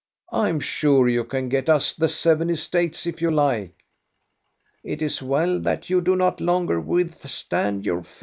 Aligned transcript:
I 0.33 0.49
'm 0.49 0.59
sure 0.59 1.07
you 1.07 1.23
can 1.23 1.47
get 1.47 1.69
us 1.69 1.93
the 1.93 2.09
seven 2.09 2.49
estates 2.49 3.05
if 3.05 3.21
you 3.21 3.29
like."" 3.29 3.75
It 4.93 4.99
is 5.03 5.21
well 5.21 5.59
that 5.59 5.91
you 5.91 6.01
do 6.01 6.15
not 6.15 6.41
longer 6.41 6.79
withstand 6.81 7.85
your 7.85 8.01
fate." 8.03 8.19